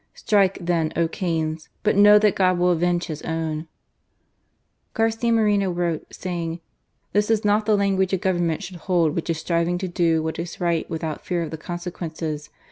Strike, 0.15 0.57
then, 0.59 0.91
O 0.95 1.07
Cains; 1.07 1.69
but 1.83 1.95
know 1.95 2.17
that 2.17 2.33
God 2.35 2.57
will 2.57 2.71
avenge 2.71 3.05
His 3.05 3.21
own"), 3.21 3.67
Garcia 4.95 5.31
Moreno 5.31 5.69
wrote, 5.69 6.11
saying: 6.11 6.59
"This 7.13 7.29
is 7.29 7.45
not 7.45 7.67
the 7.67 7.77
language 7.77 8.11
a 8.11 8.17
Government 8.17 8.63
should 8.63 8.77
hold 8.77 9.15
which 9.15 9.29
is 9.29 9.37
striving 9.37 9.77
to 9.77 9.87
do 9.87 10.23
what 10.23 10.39
is 10.39 10.59
right 10.59 10.89
without 10.89 11.23
fear 11.23 11.43
of 11.43 11.51
the 11.51 11.55
consequences. 11.59 12.49